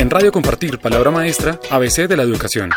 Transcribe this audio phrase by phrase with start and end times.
[0.00, 2.70] En Radio Compartir, palabra maestra, ABC de la educación.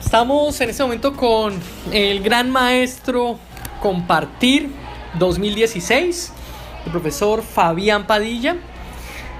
[0.00, 1.52] Estamos en este momento con
[1.92, 3.38] el gran maestro
[3.82, 4.70] Compartir
[5.18, 6.32] 2016,
[6.86, 8.56] el profesor Fabián Padilla,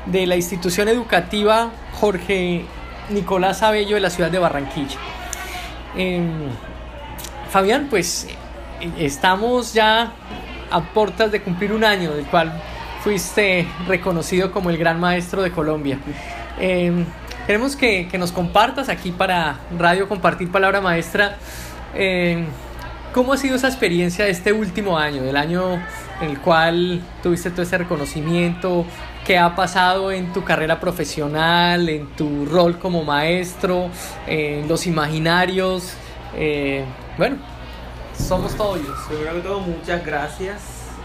[0.05, 2.67] de la institución educativa Jorge
[3.09, 4.99] Nicolás Abello de la ciudad de Barranquilla.
[5.97, 6.51] Em,
[7.51, 8.27] Fabián, pues
[8.99, 10.13] estamos ya
[10.71, 12.53] a puertas de cumplir un año, del cual
[13.03, 15.99] fuiste reconocido como el gran maestro de Colombia.
[16.59, 17.05] Em,
[17.47, 21.37] queremos que, nos compartas aquí para Radio Compartir Palabra Maestra.
[21.95, 22.47] Em,
[23.13, 25.83] ¿Cómo ha sido esa experiencia de este último año, del año
[26.21, 28.85] en el cual tuviste todo ese reconocimiento?
[29.25, 33.89] ¿Qué ha pasado en tu carrera profesional, en tu rol como maestro,
[34.27, 35.95] en los imaginarios?
[36.37, 36.85] Eh,
[37.17, 37.37] bueno,
[38.19, 38.81] somos todos.
[39.09, 40.63] Primero que todo, muchas gracias.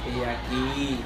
[0.07, 0.99] Eh, aquí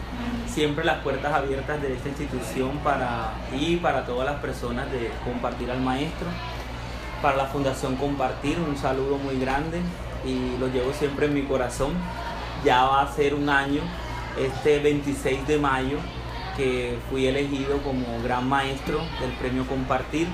[0.48, 5.12] siempre las puertas abiertas de esta institución para ti y para todas las personas de
[5.24, 6.28] compartir al maestro.
[7.22, 9.82] Para la Fundación Compartir, un saludo muy grande
[10.26, 11.94] y lo llevo siempre en mi corazón.
[12.64, 13.82] Ya va a ser un año,
[14.40, 15.98] este 26 de mayo,
[16.56, 20.28] que fui elegido como gran maestro del premio Compartir.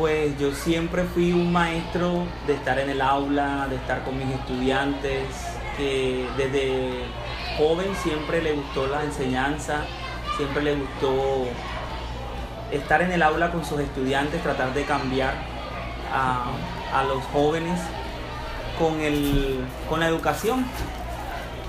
[0.00, 4.34] Pues yo siempre fui un maestro de estar en el aula, de estar con mis
[4.34, 5.24] estudiantes,
[5.76, 7.04] que desde
[7.58, 9.82] joven siempre le gustó la enseñanza,
[10.38, 11.44] siempre le gustó
[12.72, 15.34] estar en el aula con sus estudiantes, tratar de cambiar
[16.10, 16.46] a,
[16.94, 17.78] a los jóvenes
[18.78, 20.64] con, el, con la educación.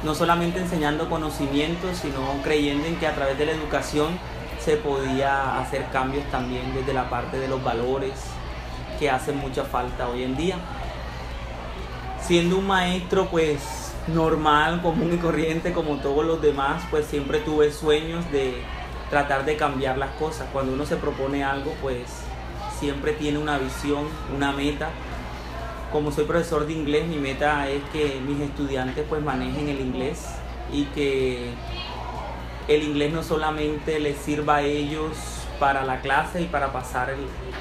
[0.05, 4.17] No solamente enseñando conocimientos, sino creyendo en que a través de la educación
[4.63, 8.13] se podía hacer cambios también desde la parte de los valores
[8.99, 10.57] que hacen mucha falta hoy en día.
[12.21, 17.71] Siendo un maestro pues normal, común y corriente como todos los demás, pues siempre tuve
[17.71, 18.61] sueños de
[19.09, 20.47] tratar de cambiar las cosas.
[20.53, 22.03] Cuando uno se propone algo pues
[22.79, 24.89] siempre tiene una visión, una meta
[25.91, 30.25] como soy profesor de inglés, mi meta es que mis estudiantes pues manejen el inglés
[30.71, 31.53] y que
[32.67, 35.17] el inglés no solamente les sirva a ellos
[35.59, 37.13] para la clase y para pasar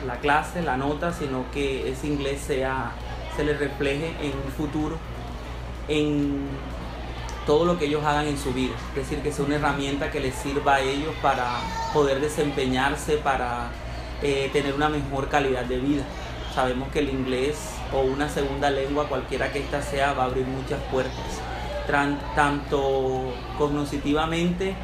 [0.06, 2.92] la clase, la nota, sino que ese inglés sea,
[3.36, 4.96] se les refleje en un futuro,
[5.88, 6.48] en
[7.44, 8.74] todo lo que ellos hagan en su vida.
[8.90, 11.46] Es decir, que sea una herramienta que les sirva a ellos para
[11.92, 13.68] poder desempeñarse, para
[14.22, 16.04] eh, tener una mejor calidad de vida.
[16.54, 20.46] Sabemos que el inglés o una segunda lengua, cualquiera que ésta sea, va a abrir
[20.46, 21.40] muchas puertas.
[22.34, 24.74] tanto cognitivamente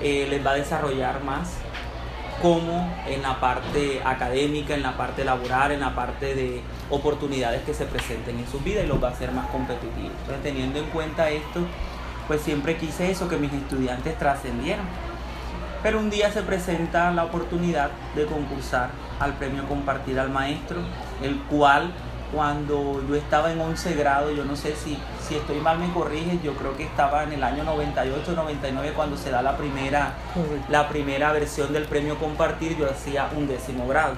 [0.00, 1.54] eh, les va a desarrollar más,
[2.42, 7.74] como en la parte académica, en la parte laboral, en la parte de oportunidades que
[7.74, 10.12] se presenten en su vida y los va a hacer más competitivos.
[10.20, 11.60] Entonces, teniendo en cuenta esto,
[12.26, 14.86] pues siempre quise eso, que mis estudiantes trascendieran.
[15.82, 20.80] Pero un día se presenta la oportunidad de concursar al premio Compartir al Maestro,
[21.22, 21.92] el cual
[22.32, 24.96] cuando yo estaba en 11 grado, yo no sé si,
[25.26, 29.16] si estoy mal me corrige, yo creo que estaba en el año 98, 99 cuando
[29.16, 30.14] se da la primera,
[30.68, 34.14] la primera versión del premio Compartir, yo hacía un décimo grado.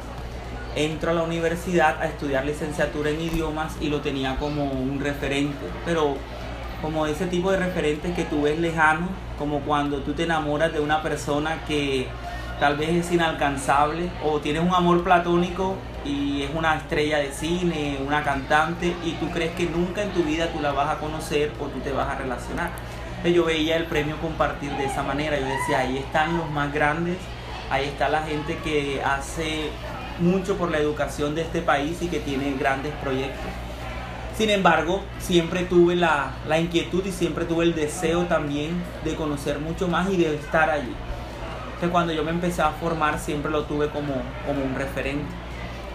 [0.74, 5.66] Entro a la universidad a estudiar licenciatura en idiomas y lo tenía como un referente,
[5.84, 6.16] pero
[6.80, 9.08] como ese tipo de referentes que tú ves lejano,
[9.38, 12.08] como cuando tú te enamoras de una persona que
[12.60, 17.98] tal vez es inalcanzable o tienes un amor platónico y es una estrella de cine,
[18.04, 21.52] una cantante y tú crees que nunca en tu vida tú la vas a conocer
[21.60, 22.70] o tú te vas a relacionar.
[23.24, 27.18] yo veía el premio compartir de esa manera, yo decía, ahí están los más grandes,
[27.70, 29.70] ahí está la gente que hace
[30.18, 33.50] mucho por la educación de este país y que tiene grandes proyectos.
[34.36, 39.58] Sin embargo, siempre tuve la, la inquietud y siempre tuve el deseo también de conocer
[39.58, 40.94] mucho más y de estar allí.
[41.82, 44.14] Entonces cuando yo me empecé a formar siempre lo tuve como,
[44.46, 45.26] como un referente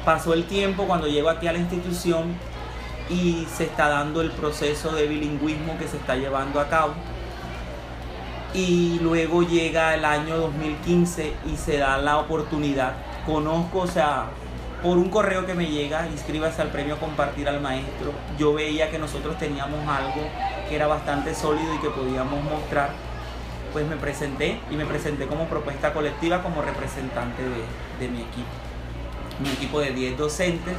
[0.07, 2.33] pasó el tiempo cuando llego aquí a la institución
[3.09, 6.93] y se está dando el proceso de bilingüismo que se está llevando a cabo.
[8.53, 12.93] Y luego llega el año 2015 y se da la oportunidad.
[13.25, 14.27] Conozco, o sea,
[14.81, 18.13] por un correo que me llega, inscríbase al premio Compartir al Maestro.
[18.39, 20.21] Yo veía que nosotros teníamos algo
[20.69, 22.91] que era bastante sólido y que podíamos mostrar.
[23.73, 28.67] Pues me presenté y me presenté como propuesta colectiva como representante de, de mi equipo
[29.39, 30.75] mi equipo de 10 docentes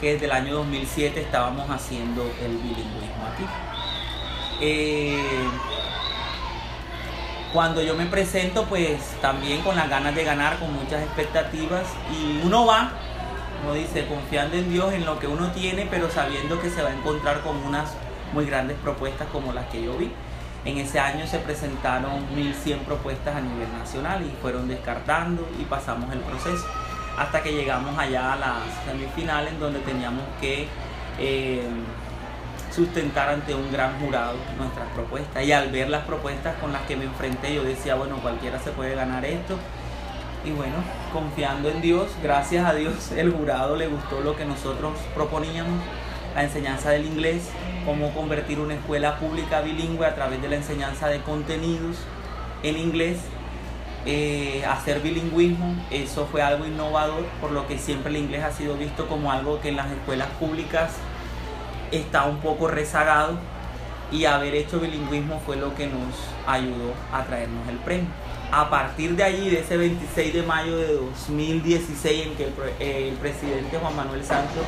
[0.00, 3.44] que desde el año 2007 estábamos haciendo el bilingüismo aquí.
[4.60, 5.48] Eh,
[7.52, 12.40] cuando yo me presento, pues también con las ganas de ganar, con muchas expectativas, y
[12.44, 12.90] uno va,
[13.62, 16.88] uno dice, confiando en Dios, en lo que uno tiene, pero sabiendo que se va
[16.88, 17.92] a encontrar con unas
[18.32, 20.10] muy grandes propuestas como las que yo vi.
[20.64, 26.12] En ese año se presentaron 1.100 propuestas a nivel nacional y fueron descartando y pasamos
[26.12, 26.64] el proceso
[27.18, 30.68] hasta que llegamos allá a las semifinales donde teníamos que
[31.18, 31.62] eh,
[32.74, 35.44] sustentar ante un gran jurado nuestras propuestas.
[35.44, 38.70] Y al ver las propuestas con las que me enfrenté, yo decía, bueno, cualquiera se
[38.70, 39.58] puede ganar esto.
[40.44, 40.76] Y bueno,
[41.12, 45.80] confiando en Dios, gracias a Dios, el jurado le gustó lo que nosotros proponíamos,
[46.34, 47.48] la enseñanza del inglés,
[47.84, 51.96] cómo convertir una escuela pública bilingüe a través de la enseñanza de contenidos
[52.62, 53.18] en inglés,
[54.04, 58.76] eh, hacer bilingüismo, eso fue algo innovador, por lo que siempre el inglés ha sido
[58.76, 60.92] visto como algo que en las escuelas públicas
[61.92, 63.38] está un poco rezagado
[64.10, 66.14] y haber hecho bilingüismo fue lo que nos
[66.46, 68.08] ayudó a traernos el premio.
[68.50, 73.78] A partir de allí, de ese 26 de mayo de 2016 en que el, presidente
[73.78, 74.64] Juan Manuel Santos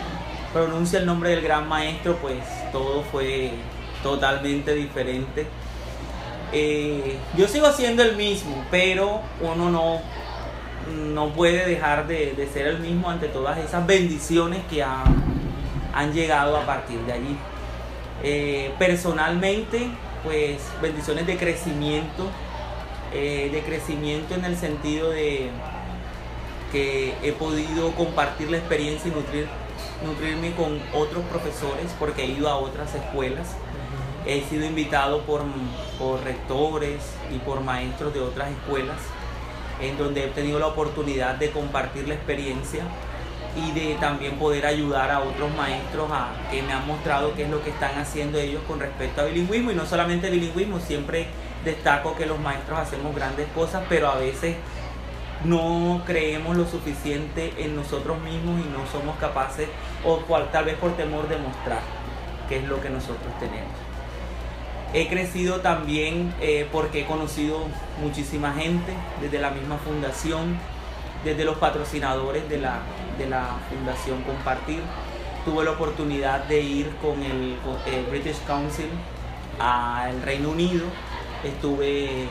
[0.54, 2.38] pronuncia el nombre del gran maestro, pues
[2.72, 3.50] todo fue
[4.02, 5.46] totalmente diferente.
[6.52, 10.00] Eh, yo sigo siendo el mismo, pero uno no,
[11.12, 15.04] no puede dejar de, ser el mismo ante todas esas bendiciones que ha
[15.94, 17.36] han llegado a partir de allí.
[18.22, 19.88] Eh, personalmente,
[20.24, 22.28] pues bendiciones de crecimiento,
[23.12, 25.50] eh, de crecimiento en el sentido de
[26.72, 29.46] que he podido compartir la experiencia y nutrir,
[30.04, 33.56] nutrirme con otros profesores porque he ido a otras escuelas.
[34.26, 35.42] He sido invitado por,
[35.98, 37.02] por rectores
[37.34, 38.98] y por maestros de otras escuelas
[39.80, 42.84] en donde he tenido la oportunidad de compartir la experiencia
[43.56, 47.50] y de también poder ayudar a otros maestros a que me han mostrado qué es
[47.50, 51.26] lo que están haciendo ellos con respecto a bilingüismo y no solamente bilingüismo, siempre
[51.64, 54.56] destaco que los maestros hacemos grandes cosas, pero a veces
[55.44, 59.69] no creemos lo suficiente en nosotros mismos y no somos capaces,
[60.05, 61.81] o cual, tal vez por temor de mostrar
[62.49, 63.73] qué es lo que nosotros tenemos.
[64.96, 67.67] He crecido también eh, porque he conocido
[68.00, 70.56] muchísima gente desde la misma fundación,
[71.25, 72.79] desde los patrocinadores de la,
[73.19, 74.82] de la Fundación Compartir.
[75.44, 77.56] Tuve la oportunidad de ir con el,
[78.08, 78.88] British Council
[79.58, 80.85] al Reino Unido.
[81.43, 82.29] Estuve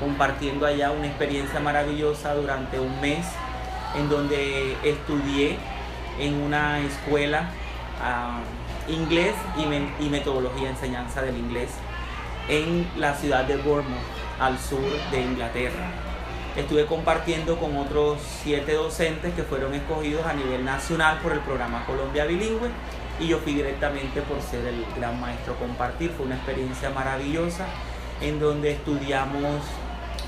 [0.00, 3.26] compartiendo allá una experiencia maravillosa durante un mes
[3.94, 5.58] en donde estudié
[6.18, 7.50] en una escuela
[8.02, 8.40] ah,
[8.88, 11.70] inglés y, y, metodología de enseñanza del inglés
[12.48, 14.00] en la ciudad de Bournemouth,
[14.40, 14.80] al sur
[15.10, 16.10] de Inglaterra
[16.56, 21.84] estuve compartiendo con otros siete docentes que fueron escogidos a nivel nacional por el programa
[21.86, 22.70] Colombia Bilingüe
[23.20, 26.10] y yo fui directamente por ser el gran maestro compartir.
[26.10, 27.66] Fue una experiencia maravillosa
[28.20, 29.62] en donde estudiamos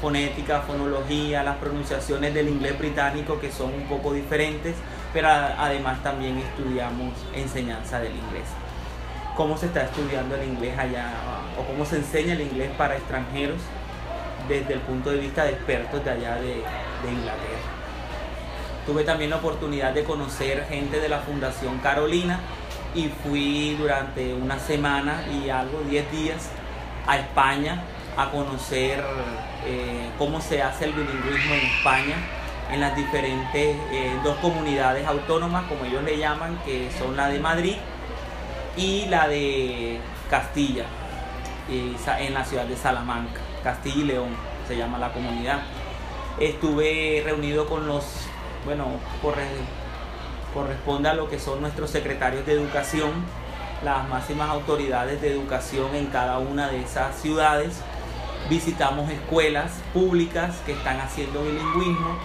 [0.02, 4.74] fonética, fonología, las pronunciaciones del inglés británico que son un poco diferentes,
[5.12, 8.48] pero además también estudiamos enseñanza del inglés.
[9.36, 11.08] Cómo se está estudiando el inglés allá
[11.56, 13.60] o cómo se enseña el inglés para extranjeros
[14.48, 16.64] desde el punto de vista de expertos de allá de,
[17.08, 17.58] Inglaterra.
[18.86, 22.40] Tuve también la oportunidad de conocer gente de la Fundación Carolina
[22.94, 26.48] y fui durante una semana y algo, 10 días,
[27.06, 27.82] a España
[28.16, 29.02] a conocer
[29.66, 32.16] eh, cómo se hace el bilingüismo en España,
[32.70, 37.38] en las diferentes eh, dos comunidades autónomas, como ellos le llaman, que son la de
[37.38, 37.76] Madrid
[38.76, 40.00] y la de
[40.30, 40.84] Castilla,
[41.68, 43.40] en la ciudad de Salamanca.
[43.62, 44.30] Castilla y León,
[44.66, 45.60] se llama la comunidad.
[46.40, 48.26] Estuve reunido con los,
[48.64, 48.86] bueno,
[50.54, 53.10] corresponde a lo que son nuestros secretarios de educación,
[53.84, 57.82] las máximas autoridades de educación en cada una de esas ciudades.
[58.48, 62.16] Visitamos escuelas públicas que están haciendo bilingüismo.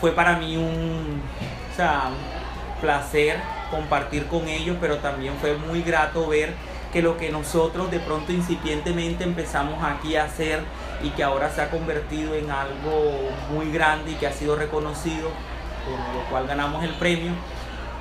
[0.00, 1.22] Fue para mí un, un
[2.80, 3.40] placer
[3.70, 6.54] compartir con ellos, pero también fue muy grato ver
[6.92, 10.60] que lo que nosotros de pronto incipientemente empezamos aquí a hacer
[11.02, 15.30] y que ahora se ha convertido en algo muy grande y que ha sido reconocido,
[15.86, 17.32] por lo cual ganamos el premio,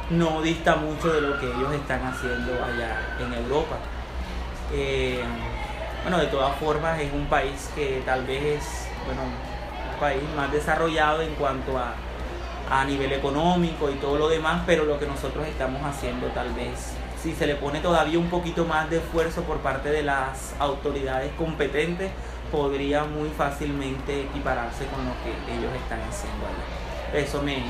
[0.09, 3.77] no dista mucho de lo que ellos están haciendo allá en Europa.
[4.73, 5.23] Eh,
[6.03, 10.51] bueno, de todas formas es un país que tal vez es bueno, un país más
[10.51, 11.93] desarrollado en cuanto a,
[12.69, 16.93] a nivel económico y todo lo demás, pero lo que nosotros estamos haciendo tal vez
[17.21, 21.31] si se le pone todavía un poquito más de esfuerzo por parte de las autoridades
[21.37, 22.09] competentes,
[22.51, 27.23] podría muy fácilmente equipararse con lo que ellos están haciendo allá.
[27.23, 27.63] Eso me,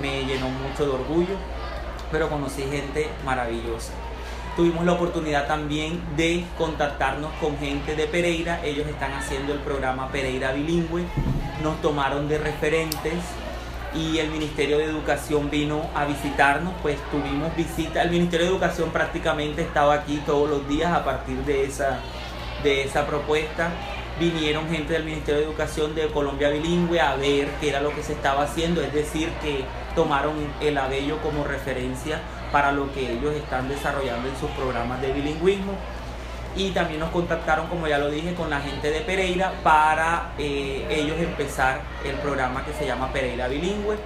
[0.00, 1.36] me llenó mucho de orgullo,
[2.10, 3.92] pero conocí gente maravillosa.
[4.56, 8.60] Tuvimos la oportunidad también de contactarnos con gente de Pereira.
[8.64, 11.04] Ellos están haciendo el programa Pereira Bilingüe.
[11.62, 13.14] Nos tomaron de referentes
[13.94, 18.90] y el Ministerio de Educación vino a visitarnos, pues tuvimos visita, el Ministerio de Educación
[18.90, 21.98] prácticamente estaba aquí todos los días a partir de esa,
[22.62, 23.70] de esa propuesta.
[24.18, 28.02] Vinieron gente del Ministerio de Educación de Colombia Bilingüe a ver qué era lo que
[28.02, 29.64] se estaba haciendo, es decir, que
[29.94, 32.20] tomaron el abello como referencia
[32.52, 35.72] para lo que ellos están desarrollando en sus programas de bilingüismo
[36.56, 40.86] y también nos contactaron, como ya lo dije, con la gente de Pereira para eh,
[40.90, 43.96] ellos empezar el programa que se llama Pereira Bilingüe.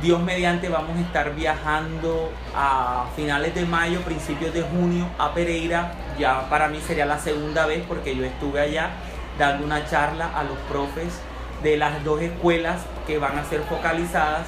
[0.00, 5.92] Dios mediante vamos a estar viajando a finales de mayo, principios de junio a Pereira.
[6.18, 8.90] Ya para mí sería la segunda vez porque yo estuve allá
[9.38, 11.20] dando una charla a los profes
[11.62, 14.46] de las dos escuelas que van a ser focalizadas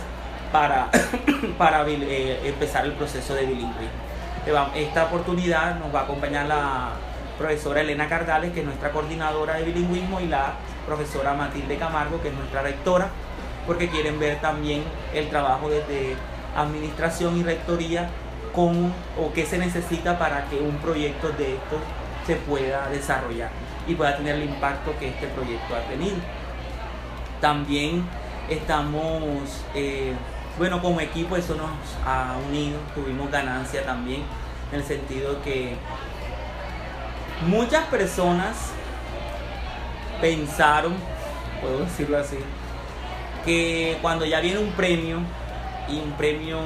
[0.55, 0.89] para,
[1.59, 4.05] para eh, empezar el proceso de bilingüismo.
[4.77, 6.91] Esta oportunidad nos va a acompañar la
[7.37, 10.53] profesora Elena Cardales, que es nuestra coordinadora de bilingüismo, y la
[10.87, 13.09] profesora Matilde Camargo, que es nuestra rectora,
[13.67, 16.15] porque quieren ver también el trabajo desde
[16.57, 18.09] administración y rectoría
[18.55, 21.81] con o qué se necesita para que un proyecto de estos
[22.29, 23.51] se pueda desarrollar
[23.89, 26.19] y pueda tener el impacto que este proyecto ha tenido.
[27.41, 28.05] También
[28.49, 30.15] estamos eh,
[30.59, 31.71] bueno, como equipo eso nos
[32.07, 34.23] ha unido, tuvimos ganancia también,
[34.73, 35.77] en el sentido que
[37.47, 38.71] muchas personas
[40.21, 40.95] pensaron,
[41.61, 42.39] puedo decirlo así,
[43.45, 45.21] que cuando ya viene un premio,
[45.89, 46.59] y un premio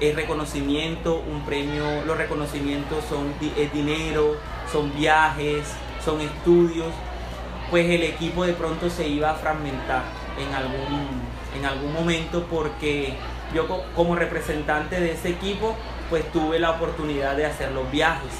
[0.00, 4.36] es reconocimiento, un premio, los reconocimientos son es dinero,
[4.70, 5.66] son viajes,
[6.04, 6.92] son estudios,
[7.70, 10.04] pues el equipo de pronto se iba a fragmentar
[10.38, 11.22] en algún
[11.56, 13.14] en algún momento porque
[13.54, 15.74] yo como representante de ese equipo
[16.10, 18.32] pues tuve la oportunidad de hacer los viajes.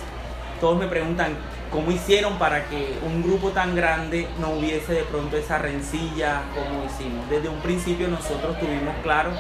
[0.61, 1.37] Todos me preguntan
[1.71, 6.85] cómo hicieron para que un grupo tan grande no hubiese de pronto esa rencilla como
[6.85, 7.28] hicimos.
[7.28, 9.31] Desde un principio nosotros tuvimos claro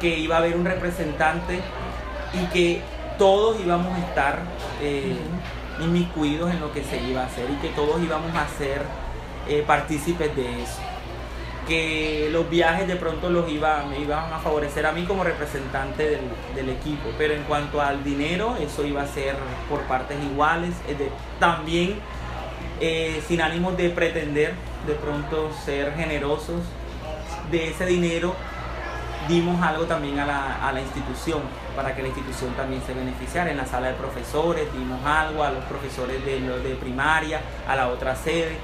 [0.00, 1.60] que iba a haber un representante
[2.32, 2.80] y que
[3.18, 4.38] todos íbamos a estar
[4.80, 5.16] eh,
[5.80, 8.82] inmiscuidos en lo que se iba a hacer y que todos íbamos a ser
[9.48, 10.80] eh, partícipes de eso
[11.66, 16.20] que los viajes de pronto los iba, me iban a favorecer a mí como representante
[16.54, 19.36] del, equipo, pero en cuanto al dinero, eso iba a ser
[19.68, 20.74] por partes iguales,
[21.38, 21.98] también
[22.80, 24.54] eh, sin ánimos de pretender
[24.86, 26.62] de pronto ser generosos
[27.50, 28.34] de ese dinero,
[29.28, 31.42] dimos algo también a la, a la institución,
[31.74, 33.50] para que la institución también se beneficiara.
[33.50, 37.88] En la sala de profesores dimos algo a los profesores de, de primaria, a la
[37.88, 38.56] otra sede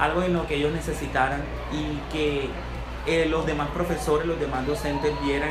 [0.00, 2.48] algo en lo que ellos necesitaran y que
[3.06, 5.50] eh, los demás profesores, los demás docentes vieran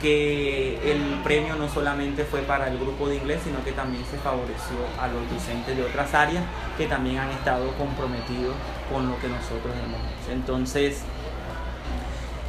[0.00, 4.18] que el premio no solamente fue para el grupo de inglés, sino que también se
[4.18, 6.44] favoreció a los docentes de otras áreas
[6.76, 8.54] que también han estado comprometidos
[8.92, 10.32] con lo que nosotros hemos hecho.
[10.32, 11.02] Entonces,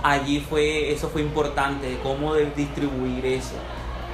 [0.04, 3.56] allí fue, eso fue importante, cómo distribuir eso.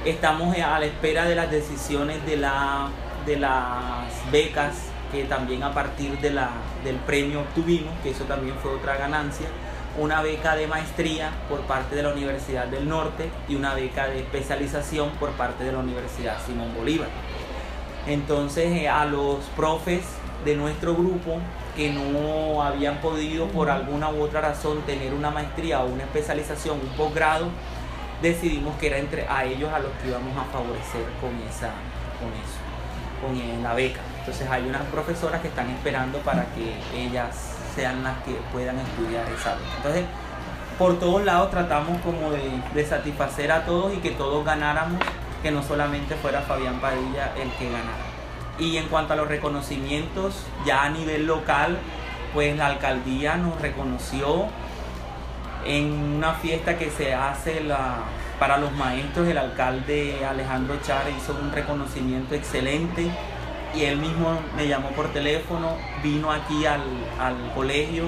[0.04, 2.90] Estamos a la espera de las decisiones de, la,
[3.26, 6.50] de las becas que también a partir de la,
[6.82, 9.46] del premio obtuvimos, que eso también fue otra ganancia,
[9.98, 14.20] una beca de maestría por parte de la Universidad del Norte y una beca de
[14.20, 17.08] especialización por parte de la Universidad Simón Bolívar.
[18.06, 20.02] Entonces eh, a los profes
[20.46, 21.38] de nuestro grupo
[21.76, 26.80] que no habían podido por alguna u otra razón tener una maestría o una especialización,
[26.80, 27.48] un posgrado,
[28.22, 31.70] decidimos que era entre a ellos a los que íbamos a favorecer con esa
[32.18, 34.00] con eso, con la beca.
[34.22, 39.24] Entonces hay unas profesoras que están esperando para que ellas sean las que puedan estudiar
[39.36, 40.04] esa Entonces,
[40.78, 45.00] por todos lados tratamos como de, satisfacer a todos y que todos ganáramos,
[45.42, 48.12] que no solamente fuera Fabián Padilla el que ganara.
[48.60, 51.76] Y en cuanto a los reconocimientos, ya a nivel local,
[52.32, 54.46] pues la alcaldía nos reconoció
[55.64, 57.96] en una fiesta que se hace la,
[58.38, 63.10] para los maestros, el alcalde Alejandro Char hizo un reconocimiento excelente
[63.74, 66.82] y él mismo me llamó por teléfono, vino aquí al,
[67.54, 68.04] colegio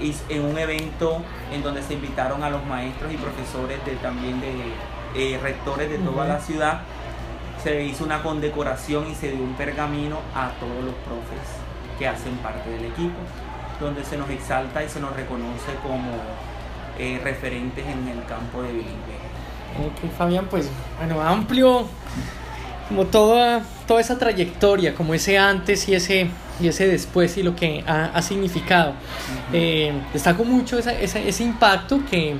[0.00, 1.22] y en un evento
[1.52, 4.54] en donde se invitaron a los maestros y profesores de, también de
[5.14, 6.82] eh, rectores de toda la ciudad.
[7.62, 11.48] Se hizo una condecoración y se dio un pergamino a todos los profes
[11.98, 13.16] que hacen parte del equipo,
[13.80, 16.12] donde se nos exalta y se nos reconoce como
[16.98, 19.34] eh, referentes en el campo de bilingüe.
[19.86, 21.88] Ok, Fabián, pues bueno, amplio
[22.94, 26.28] como toda, toda esa trayectoria, como ese antes y ese,
[26.60, 28.92] y ese después y lo que ha, significado.
[29.52, 32.36] Eh, destaco mucho ese impacto que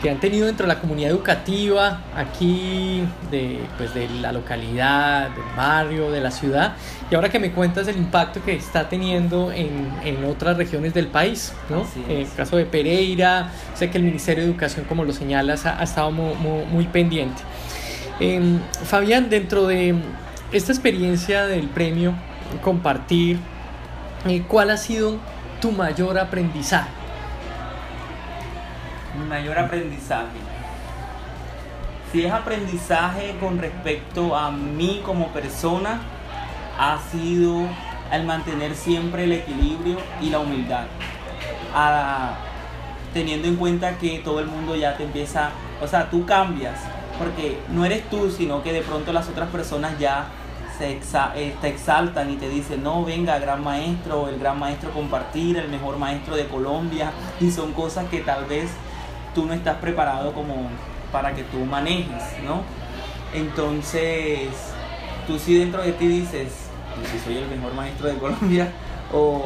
[0.00, 5.44] que han tenido dentro de la comunidad educativa aquí de, pues, de la localidad, del
[5.56, 6.74] barrio, de la ciudad,
[7.10, 11.08] y ahora que me cuentas el impacto que está teniendo en, en otras regiones del
[11.08, 11.86] país, ¿no?
[12.08, 15.82] En el caso de Pereira, sé que el Ministerio de Educación, como lo señalas, ha,
[15.82, 16.34] estado muy,
[16.70, 17.42] muy, pendiente.
[18.20, 19.94] Em, Fabián, dentro de
[20.50, 22.14] esta experiencia del premio,
[22.62, 23.38] compartir,
[24.26, 25.18] eh, ¿cuál ha sido
[25.60, 26.90] tu mayor aprendizaje?
[29.16, 30.36] Mi mayor aprendizaje.
[32.10, 36.00] Si es aprendizaje con respecto a mí como persona,
[36.78, 37.68] ha sido
[38.10, 40.86] el mantener siempre el equilibrio y la humildad.
[43.12, 46.78] teniendo en cuenta que todo el mundo ya te empieza, o sea, tú cambias,
[47.18, 50.28] porque no eres tú, sino que de pronto las otras personas ya
[50.78, 51.00] se
[51.34, 55.68] eh, te exaltan y te dicen, no, venga, gran maestro, el gran maestro compartir, el
[55.68, 57.10] mejor maestro de Colombia,
[57.40, 58.70] y son cosas que tal vez
[59.34, 60.70] tú no estás preparado como
[61.10, 62.62] para que tú manejes, ¿no?
[63.34, 64.50] Entonces,
[65.26, 66.68] tú sí dentro de ti dices,
[67.10, 68.72] si soy el mejor maestro de Colombia,
[69.12, 69.42] o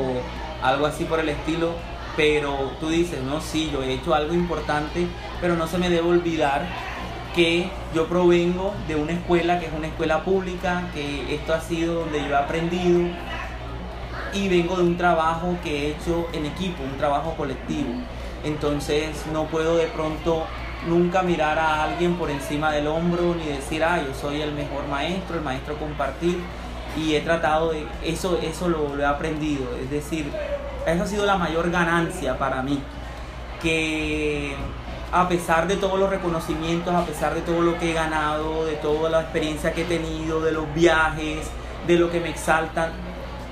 [0.62, 1.70] algo así por el estilo,
[2.14, 5.06] pero tú dices, no, sí, yo he hecho algo importante,
[5.40, 6.66] pero no se me debe olvidar
[7.34, 12.00] que yo provengo de una escuela que es una escuela pública, que esto ha sido
[12.00, 13.00] donde yo he aprendido
[14.34, 17.90] y vengo de un trabajo que he hecho en equipo, un trabajo colectivo.
[18.44, 20.46] Entonces no puedo de pronto
[20.88, 24.86] nunca mirar a alguien por encima del hombro ni decir, ah, yo soy el mejor
[24.88, 26.38] maestro, el maestro compartir.
[26.96, 29.64] Y he tratado de, eso, eso lo, lo he aprendido.
[29.82, 30.30] Es decir,
[30.86, 32.80] eso ha sido la mayor ganancia para mí.
[33.62, 34.56] Que
[35.12, 38.76] a pesar de todos los reconocimientos, a pesar de todo lo que he ganado, de
[38.76, 41.46] toda la experiencia que he tenido, de los viajes,
[41.86, 42.92] de lo que me exaltan,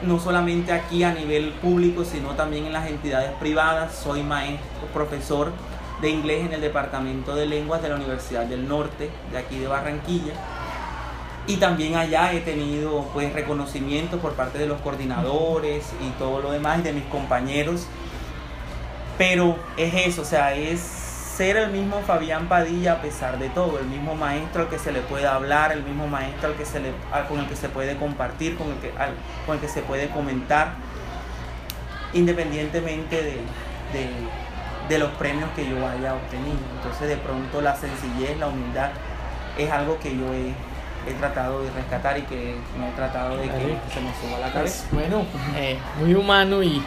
[0.03, 3.95] no solamente aquí a nivel público, sino también en las entidades privadas.
[3.95, 5.53] Soy maestro, profesor
[6.01, 9.67] de inglés en el Departamento de Lenguas de la Universidad del Norte, de aquí de
[9.67, 10.33] Barranquilla.
[11.47, 16.53] Y también allá he tenido pues reconocimientos por parte de los coordinadores y todo lo
[16.53, 17.87] demás de mis compañeros.
[19.19, 21.00] Pero es eso, o sea, es
[21.41, 24.93] ser el mismo Fabián Padilla a pesar de todo, el mismo maestro al que se
[24.93, 26.93] le puede hablar, el mismo maestro al que se le,
[27.31, 28.93] con el que se puede compartir, con el que,
[29.47, 30.75] con el que se puede comentar,
[32.13, 33.39] independientemente de,
[34.87, 36.59] de, los premios que yo haya obtenido.
[36.77, 38.91] Entonces de pronto la sencillez, la humildad
[39.57, 40.53] es algo que yo he,
[41.19, 44.53] tratado de rescatar y que no he tratado de que se me suba a la
[44.53, 44.85] cabeza.
[44.91, 45.25] Pues, bueno,
[45.57, 46.83] eh, muy humano y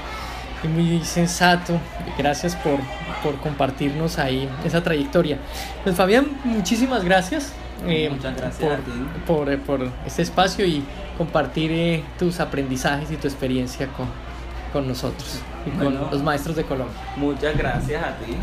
[0.68, 1.80] muy sensato.
[2.18, 2.80] Gracias por,
[3.24, 5.38] por compartirnos ahí esa trayectoria.
[5.84, 7.54] Pues Fabián, muchísimas gracias.
[7.86, 8.80] Eh, Muchas gracias
[9.28, 10.84] por, por, por, este espacio y
[11.18, 14.08] compartir eh, tus aprendizajes y tu experiencia con,
[14.72, 16.96] con nosotros y con los maestros de Colombia.
[17.18, 18.38] Muchas gracias a ti.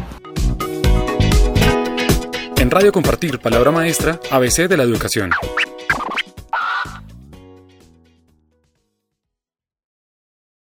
[2.61, 5.31] En Radio Compartir, Palabra Maestra, ABC de la Educación.